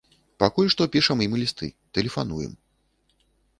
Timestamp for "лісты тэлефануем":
1.43-2.59